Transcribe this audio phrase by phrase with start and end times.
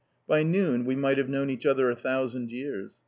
[0.27, 2.99] By noon, we might have known each other a thousand years.